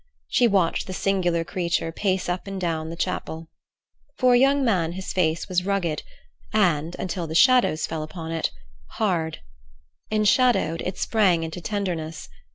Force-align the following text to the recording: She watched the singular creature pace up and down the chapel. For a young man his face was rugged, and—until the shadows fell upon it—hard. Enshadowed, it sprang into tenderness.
She 0.29 0.47
watched 0.47 0.87
the 0.87 0.93
singular 0.93 1.43
creature 1.43 1.91
pace 1.91 2.27
up 2.27 2.47
and 2.47 2.59
down 2.59 2.89
the 2.89 2.95
chapel. 2.95 3.49
For 4.17 4.33
a 4.33 4.39
young 4.39 4.65
man 4.65 4.93
his 4.93 5.13
face 5.13 5.47
was 5.47 5.63
rugged, 5.63 6.01
and—until 6.51 7.27
the 7.27 7.35
shadows 7.35 7.85
fell 7.85 8.01
upon 8.01 8.31
it—hard. 8.31 9.41
Enshadowed, 10.09 10.81
it 10.81 10.97
sprang 10.97 11.43
into 11.43 11.61
tenderness. 11.61 12.29